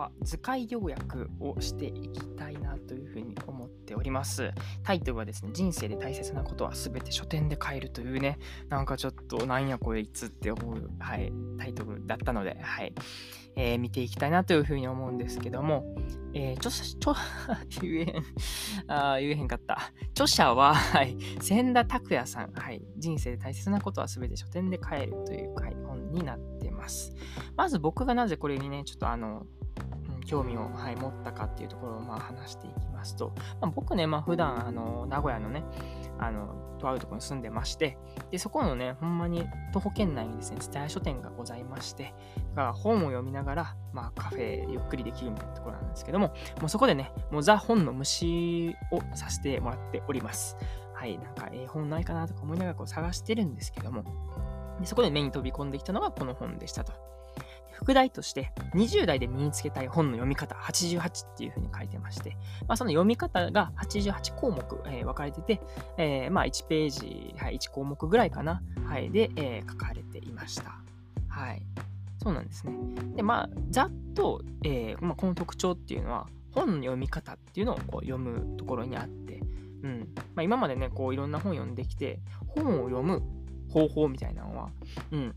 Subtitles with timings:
[0.00, 4.50] は図解要約をしていきたいなというふうに思っております。
[4.82, 8.38] タイトルはですね、人生で大切なことは全て書店で買えるというね、
[8.70, 12.94] なんかちょっとなんやこれいつって思う、はい、タイトルだったので、はい、
[13.56, 15.84] えー、見ていきたいなというふうに思うんですけども、
[16.32, 17.14] えー、著者、著、
[17.82, 18.24] 言えへん、
[18.88, 19.92] あ言えへんかった。
[20.12, 27.14] 著者は、はい、千田拓也さん、はい、人生で大切なことは全て書店で買えるという、はい、本になってます。
[27.54, 29.44] まず僕がなぜこれにね、ちょっとあの、
[30.26, 35.64] 興味を、はい、持ったかっていうところをまあ話していきますと、まあ、僕ね、まあ、普段あの名古屋のね、
[36.18, 37.98] あのとあるところに住んでまして、
[38.30, 42.14] でそこのね、ほんまに徒歩圏内にですね、蔦屋書店がございまして、
[42.54, 46.28] だから本を読みながら、まあ、カフェゆっくりできるみたいなところなんですけども、
[46.60, 50.56] もうそこでね、もうザ本の虫をさせてもらっております。
[50.94, 54.04] はい、なんか、えー、本ないかなとか思いながらこう探してるんですけども、
[54.80, 56.92] でそこで目に飛び込んできたのがこの本でしたと。
[57.80, 62.36] 副題として20代で身につけたい本の読み方88っていうふうに書いてまして、
[62.68, 65.60] まあ、その読み方が88項目、えー、分かれてて、
[65.96, 70.74] えー、まあ1ページ、はい、1項目ぐらいかな、はい、で、えー、書かれていました。
[71.28, 71.62] はい。
[72.22, 72.74] そうなんですね。
[73.16, 79.40] で、まあ、ざっと、えーまあ、この特徴っていうのは、本の読み方っていうのをこう読むところにあって、
[79.82, 80.00] うん
[80.34, 83.22] まあ、今までね、こういろんな本読んできて、本を読む
[83.70, 84.70] 方法みたいなのは、
[85.12, 85.34] うん、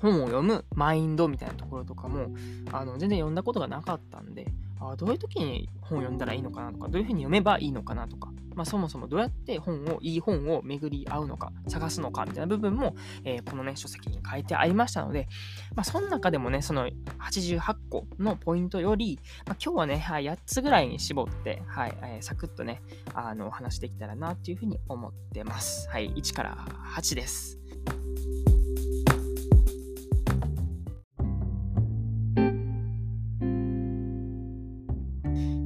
[0.00, 2.28] 本を読むマインドみたいなところとかも、
[2.72, 4.46] あの、全然読んだことがなかったんで、
[4.80, 15.28] あどういう時に本を読んだらいいのかなとか、どういうふうに読めばいいのかなとか、まあ、そもそもどうやって本を、いい本を巡り合うのか、探すのかみたいな部分も、えー、このね、書籍に書いてありましたので、
[15.74, 22.82] まあ、その中でもね、その88個のポイントより、まあ、今日はね、はい、8つぐらいに絞って、はい、えー、サクッとね、
[23.14, 25.88] あの、お話できたらなっていうふうに思ってます。
[25.90, 26.56] はい、1から
[26.96, 27.60] 8です。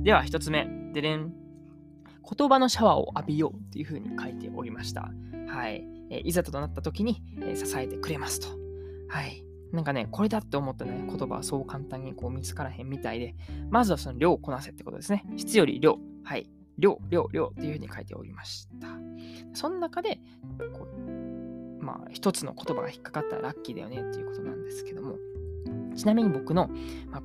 [0.05, 1.33] では一つ目、でれん。
[2.37, 5.11] 言葉のシャワーを浴びようっていう風に書いておりました。
[5.49, 5.83] はい。
[6.11, 8.49] えいざとなった時に、え支えてくれますと。
[9.09, 9.43] はい。
[9.73, 13.35] なんかね、これだって思ったね、言葉はそう簡単にこう見つからへんみたいで、
[13.71, 15.25] まずはその量をこなせってことですね。
[15.39, 15.99] 質より量。
[16.23, 16.51] はい。
[16.77, 18.89] 量、量、量っていう風に書いておりました。
[19.55, 20.21] その中で、
[20.75, 25.17] こうまあ、一つの言葉が引っかかったらラッキーだよねっていうことなんですけども、
[25.95, 26.69] ちなみに僕の、
[27.11, 27.23] まあ、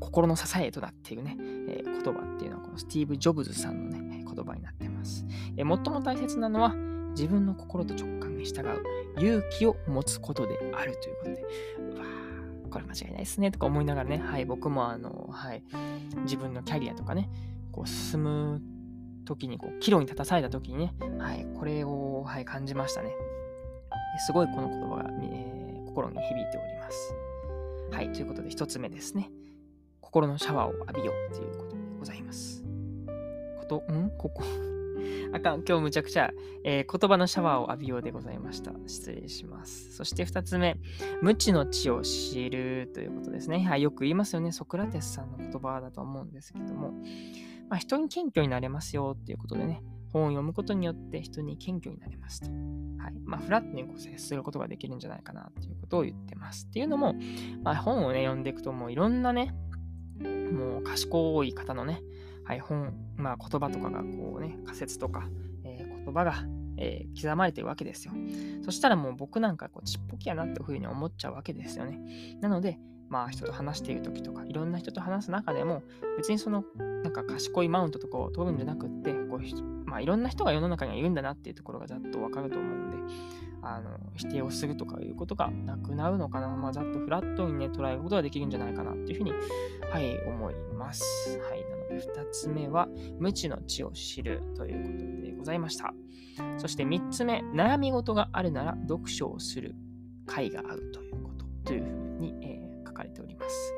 [0.00, 1.36] 心の支えとなっているね、
[1.68, 5.24] えー、言葉っていうのはこのスティーブ・ジョブズさんのね、言葉になってます。
[5.56, 6.74] えー、最も大切なのは
[7.12, 8.82] 自分の心と直感に従う
[9.18, 11.44] 勇気を持つことであるということで、
[11.94, 15.62] うわー、これ間違いないですねとか思いながらね、はい、僕もあの、はい、
[16.22, 17.30] 自分のキャリアとかね、
[17.70, 18.62] こう進む
[19.24, 23.10] 時にこう岐路に立たされた時にね、はい、これを、はい、感じましたね。
[24.26, 27.14] すごいこの言葉が、えー、心に響いております。
[27.92, 29.30] はい、ということで一つ目ですね。
[30.00, 32.64] 心のシャワーを浴びようということでございます。
[33.60, 34.10] こと、ん？
[34.18, 34.42] ここ
[35.32, 36.30] あかん、今日むちゃくちゃ、
[36.64, 38.72] えー、言葉のシャワーを浴びようでございました。
[38.86, 39.94] 失礼します。
[39.94, 40.78] そして二つ目、
[41.20, 43.60] 無知の知を知るということですね。
[43.60, 44.52] はい、よく言いますよね。
[44.52, 46.92] ソクラテスさんの言葉だと思うんですけども、
[47.68, 52.46] まあ、人に謙虚になれますよっていうことでね、本を読むことによって人に謙虚になれますと。
[53.02, 53.14] はい。
[53.24, 56.66] まあ、フラットにこう接することができるんじゃないかなっていうことを言ってます。
[56.68, 57.14] っていうのも、
[57.62, 59.54] まあ、本をね、読んでいくともういろんなね、
[60.52, 62.02] もう賢い方のね、
[62.44, 65.28] はい、本、まあ、言葉とかがこうね、仮説とか、
[65.64, 66.34] えー、言葉が、
[66.76, 68.12] えー、刻まれてるわけですよ。
[68.64, 72.00] そしたらもう僕なんかこうちっぽきやなっていうふうに思っちゃうわけですよね。
[72.40, 75.82] なので、まあ人と話している時とか、いろんな人と話す中でも、
[76.16, 76.64] 別にその、
[77.04, 82.96] なんか賢いマウントとかを取るんじゃなくって、こう、まあいろんな人が世の中にはいるんだなっていうところがざっとわかると思うんで、
[83.60, 86.48] あの、否定をするとかいうことがなくなるのかな。
[86.48, 89.32] まあざっとフラットにね、捉えることができるんじゃないかなっていうふうに、
[89.90, 91.38] はい、思います。
[91.38, 91.62] はい。
[91.70, 95.92] なので二つ目は、無知の知を知るということでございました。
[96.56, 99.74] そして三つ目、悩み事があるなら読書をする
[100.26, 103.74] 会があるということというふうに、えー書かれております。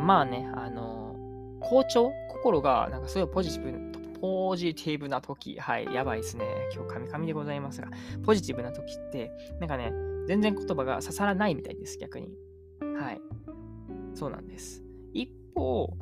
[0.00, 1.16] まあね、あの、
[1.60, 3.91] 好調心がなんかすごいポジティブ、
[4.22, 6.44] ポジティブな時、はい、やばいですね。
[6.72, 7.88] 今日カミカミでございますが、
[8.24, 9.92] ポジティブな時って、なんかね、
[10.28, 12.28] 全然言葉が刺さらないみたいです、逆に。
[13.00, 13.20] はい。
[14.14, 14.84] そうなんです。
[15.12, 15.92] 一方、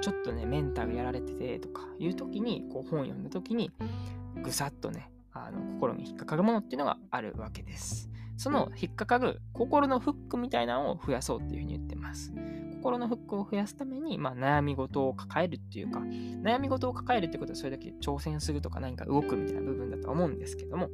[0.00, 3.72] ちょっとね、メンタルやられててとかいう時に、こう本読んだ時に、
[4.40, 8.08] ぐさっとね、あの心に引っかかるものっていうのがあるわけです。
[8.36, 12.32] その引っかかる心のフックみたいなのを増やそうっていうふうに言ってます。
[12.84, 20.90] 心のフックを増やすために、まあ、悩み事を抱えるっていうか、悩み事を抱えるってことはそれだけ挑戦するとか何か動くみたいな部分だと思うんですけども、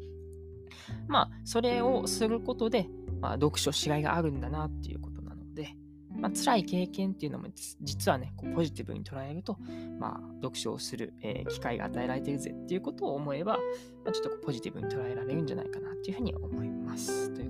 [1.09, 2.89] まあ、それをすることで、
[3.21, 5.75] まあ、読書しがいがあるんだなっていうことなので、
[6.17, 7.49] まあ、辛い経験っていうのも
[7.81, 9.59] 実はね、こうポジティブに捉えると、
[9.99, 13.55] まあ、読書をする、えー、機会が与えられてるぜっていうことを思えば、
[14.05, 17.35] まあ、ちょっとポジティブに捉えられるんじゃないかなっていうふうに思います。
[17.35, 17.50] という、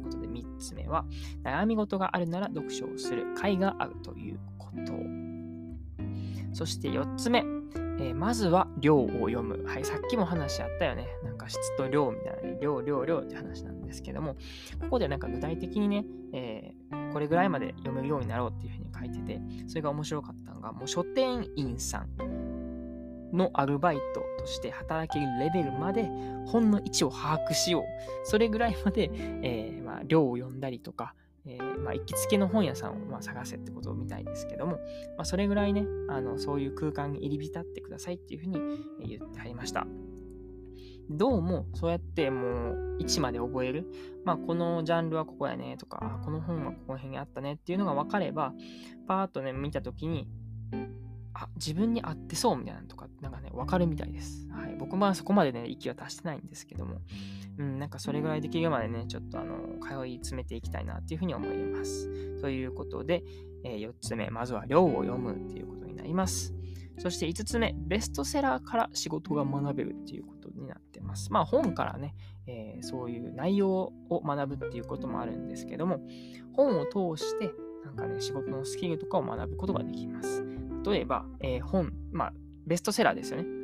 [0.60, 1.04] つ目は、
[1.42, 4.92] 悩み事があるなら読書をする会があるということ。
[6.52, 7.44] そして4つ目、
[8.00, 9.64] えー、まずは量を読む。
[9.66, 11.06] はい、さっきも話あったよね。
[11.22, 14.34] なんか質と量みたいな、量、量、量って話なんですけども、
[14.80, 22.08] ここでなんか具体的にね、えー、これぐらいまで読めるようになろうっていうふうに書いてて、それが面白かったのが、もう書店員さん
[23.32, 26.08] のアルバイトとして働けるレベルまで
[26.46, 27.84] 本の位置を把握しよう。
[28.24, 29.10] それぐらいまで、
[29.42, 31.14] えー、まあ、量を読んだりとか、
[31.46, 34.72] えー、まあ、行きつけの本屋さんをまあ探せってことみたいですけども、
[35.16, 38.58] まあ、それぐらいね、あのそういう空間に入り浸ってくださいっていうふうに
[39.06, 39.86] 言ってはりました。
[41.12, 43.90] どうも、そうやってもう1まで覚える。
[44.24, 48.54] まあ、このジャンルはここやねとか、この本はここの辺にあったねっていうのが分かれば、
[49.08, 50.28] パーッとね、見たときに、
[51.42, 54.46] あ、自分に合ってそうみたいなのとか、なんかね、分かるみたいです。
[54.50, 54.76] はい。
[54.78, 57.00] 僕もそこまでね、息は達してないんですけども、
[57.58, 62.40] うん、なんかそれぐらいできるまでね、ちょっとあの、通い詰めていきたいなっていうふうに思います。
[62.42, 63.24] ということで、
[63.64, 66.54] えー、4つ目、まずは量を読むっていうことになります。
[66.98, 71.32] そして5つ目、ベストセラーから仕事が学べるっていうことになってます。
[71.32, 72.14] まあ本からね、
[72.46, 76.00] えー、そういう内容を学ぶっていうこともあるんですけども、
[76.52, 77.50] 本を通して
[77.84, 80.42] なんかね、仕事のスキルとかを学ぶことができます。
[80.84, 82.32] 例えば、えー、本、まあ、
[82.66, 83.60] ベストセラーですよね。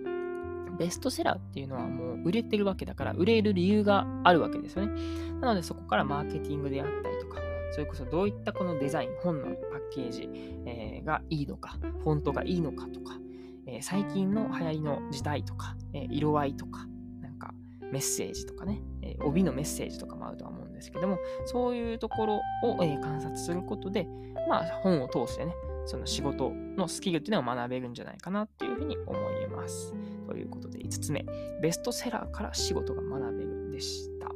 [0.78, 4.92] ベストセラーっていうのはもう売れてるわけだから、売れる理由があるわけですよね。
[5.40, 7.40] なのでそこからマーケティングであったりとか、
[7.72, 9.54] それこそどういったこのデザイン、本のパッ
[9.90, 10.28] ケージ、
[10.66, 13.18] えー、がいいのか、フォントがいいのかとか、
[13.66, 16.86] えー、最近の流行りの時代とか、えー、色合いとか、
[17.20, 17.54] なんか
[17.92, 24.08] メッセージとかね、え帯のメッセージとかもあるとは思うんですけども、そういうところを、え観察することで、
[24.48, 25.54] まあ本を通してね、
[25.86, 29.94] その仕事のスキルっていうのを学べるんじゃないかなっていうふうに思います。
[30.26, 31.24] ということで5つ目、
[31.62, 34.30] ベストセラーから仕事が学べるでした。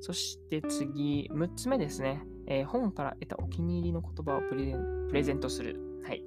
[0.00, 5.80] そして次、6つ目ですね、えー、本から得たお気に入りの言葉をプレゼントする。
[6.04, 6.22] はい。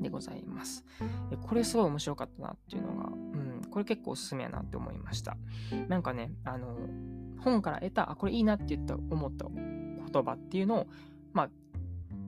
[0.00, 0.84] でございます。
[1.42, 5.36] これすごい面白かったなっていうのが、うん、これ結構おすすめやなって思いました。
[5.88, 6.76] なんかね、あの、
[7.40, 10.86] 本から得た、あ、これいいなって言った、思った言葉っていうのを、
[11.32, 11.50] まあ、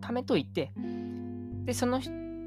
[0.00, 0.72] 貯めといて、
[1.66, 2.00] で、その、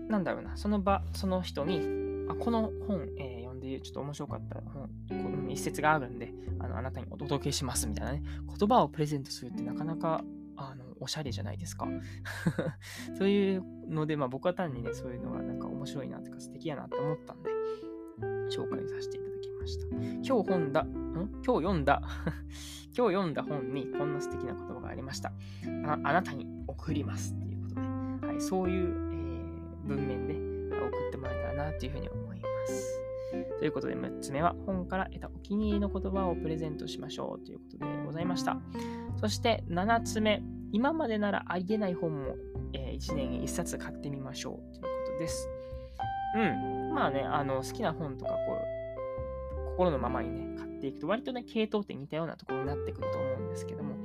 [0.08, 1.82] なんだろうな、その場、その人に、
[2.30, 10.24] あこの本、えー、読んでちょっと面白かった本、この一節があるんであの、あなたにお届けしますみたいなね、言葉をプレゼントするってなかなか
[10.56, 11.88] あのおしゃれじゃないですか。
[13.18, 17.50] そういうので、まあ、僕は単にね、そういうのがなんか面白いなとか素敵やなって思ったんで、
[18.50, 19.88] 紹介させていただきました。
[19.88, 20.92] 今日本だ、ん？
[20.94, 22.02] 今日読んだ？
[22.98, 25.32] 今日読んだ本にこんな素敵な言葉がありました。
[25.86, 29.09] ああなたに送りますっていうことで、はい、そういう
[29.90, 30.34] 文面で
[30.78, 33.00] 送ってもらえたらなというふうに思います。
[33.60, 38.58] ということで、6つ目は本から得たお気に入りの言葉をプレゼントしましょうということでございました。
[39.18, 40.42] そして7つ目、
[40.72, 42.36] 今までならありえない本も、
[42.74, 45.50] えー、1年に1冊買ってみましょうということです。
[46.36, 46.94] うん。
[46.94, 48.38] まあね、あの好きな本とかこ
[49.66, 53.96] う、心のままにね、買っていくと、割とね、系統って似たようなところになってくると思うんですけども、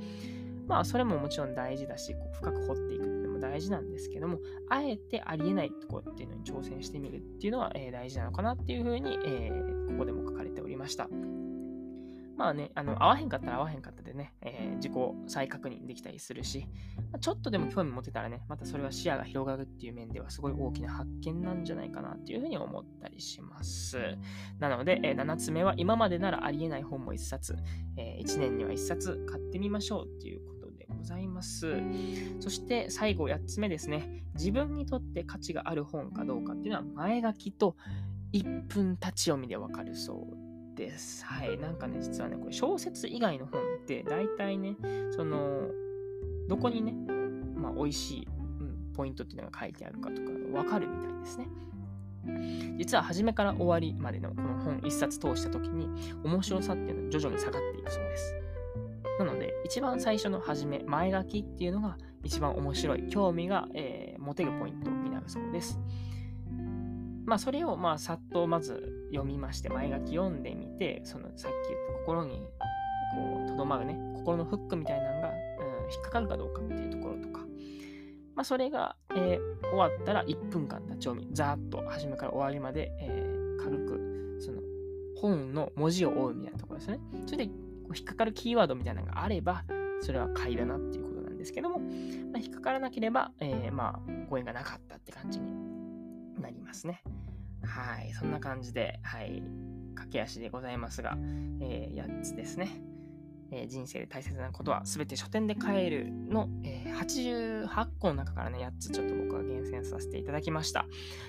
[0.67, 11.07] まあ、それももちろん大事だし、こう深く掘っていくっていうのも大事なんですけども、あえてありえないとこっていうのに挑戦してみるっていうのは、えー、大事なのかなっていうふうに、えー、ここでも書かれておりました。
[12.37, 14.93] まあね、あの、合わへんかったら合わへんかったでね、えー、自己
[15.27, 16.67] 再確認できたりするし、
[17.21, 23.97] ちょっとでも興味持てたらね、またそれは視野が広がるっていう面ではすごい大きな発見なんじゃないかなっていうふうに思ったりします。
[24.59, 27.55] なので、えー、7つ目は今までならありえない本も1冊、
[27.95, 30.54] えー、1年には1冊買ってみましょうっていうこと
[31.05, 31.75] ざいます。
[32.39, 34.23] そして最後8つ目ですね。
[34.33, 37.75] 自分にとって価値がある本かどうかっていうのは前書きと
[38.33, 40.27] 1分立ち読みでわかるそ
[40.73, 41.25] うです。
[41.25, 41.57] はい。
[41.57, 44.75] なんかね、実はね、これ小説以外の本って大体ね、
[45.11, 45.69] その、
[46.49, 46.91] どこにね、
[47.55, 48.27] まあ、美味しい、
[48.59, 51.47] うん、ポイントっていうのが書いてあるかとかわかるみたいですね。
[52.77, 55.87] 実は初めから終わりまでのこの本一冊通した時に
[56.23, 58.44] 面白さっていうのは徐々に下がっていくそうです。
[59.19, 65.79] なので、一番最初の初め、前書きっていうのが一番面白い、興味が、えー、持てるポイントになるそうです。
[67.25, 72.47] まあ、それを、まあ、さっとまず読みまして、前書き読んでみて、その、さっき言った心に、
[73.47, 75.35] とどまるね、心のフックみたいなのが、うん、
[75.93, 77.45] 引っかかるかどうかっていうところとか、
[78.35, 84.61] まあ、それが、えー、終わったら1分間立ち読み、ざーっと初めから終わりまで、えー、軽く、その、
[85.15, 86.99] 本の文字を追うみたいなところですね。
[87.25, 87.51] それで、
[87.93, 89.63] 引っかかるキーワードみたいなのがあれば、
[90.01, 97.03] それは買いだなっていうことなんでですけども、まあ、引っかからなければ、えー、まあ、ご縁がなかったって感じになりますね。
[97.63, 98.11] はい。
[98.13, 99.43] そんな感じで、はい。
[99.93, 101.15] 駆け足でございますが、
[101.61, 102.69] えー、8つですね。
[103.51, 110.83] え、人生で大切なことは全て書店で買えるの、えー、88個の中からね、8つちょっと僕は厳選させていただきました。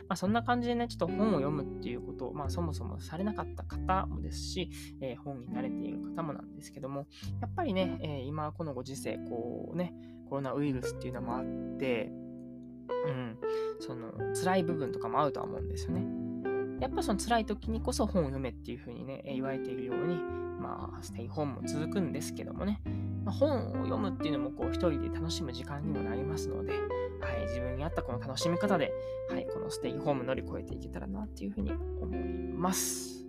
[0.09, 4.71] まあ、そんな感じでね、ちょっと本を読むっていうことを、まあ、そもそもされなかった方もですし、
[5.01, 7.07] えー、本に慣れている方もなんですけども、
[7.41, 9.95] やっぱりね、え今このご時世、こうね、
[10.29, 11.45] コロナウイルスっていうのもあっ
[11.79, 12.11] て、
[13.07, 13.39] うん、
[13.81, 16.26] その辛い部分とかもあるとは思うんですよね。
[16.81, 20.17] やっぱその辛い時にこそ本を読めっていう風にね、言われているように、
[20.61, 22.81] まあ、ステイホームも続くんですけどもね、
[23.25, 26.79] まあ、本を読むっていうのも、こう、一人で楽しむ時間にもなりますので、は
[27.39, 28.93] い、自分に合ったこの楽しみ方で、
[29.31, 32.19] はい、このステイホーム乗り越えていけたらなっていう風に思い
[32.53, 33.26] ます。